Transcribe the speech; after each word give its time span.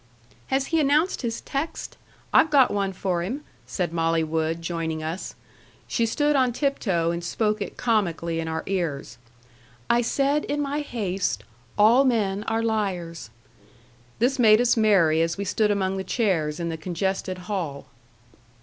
"Has 0.47 0.65
he 0.73 0.79
announced 0.79 1.21
his 1.21 1.41
text? 1.41 1.95
I've 2.33 2.49
got 2.49 2.71
one 2.73 2.91
for 2.91 3.21
him," 3.21 3.43
said 3.67 3.93
Molly 3.93 4.23
Wood, 4.23 4.59
joining 4.59 5.03
us. 5.03 5.35
She 5.87 6.07
stood 6.07 6.35
on 6.35 6.53
tiptoe 6.53 7.11
and 7.11 7.23
spoke 7.23 7.61
it 7.61 7.77
comically 7.77 8.39
in 8.39 8.47
our 8.47 8.63
ears. 8.65 9.19
"'I 9.91 10.01
said 10.01 10.45
in 10.45 10.59
my 10.59 10.79
haste, 10.79 11.43
All 11.77 12.03
men 12.03 12.43
are 12.45 12.63
liars.'" 12.63 13.29
This 14.17 14.39
made 14.39 14.59
us 14.59 14.75
merry 14.75 15.21
as 15.21 15.37
we 15.37 15.45
stood 15.45 15.69
among 15.69 15.97
the 15.97 16.03
chairs 16.03 16.59
in 16.59 16.69
the 16.69 16.77
congested 16.77 17.37
hall. 17.37 17.85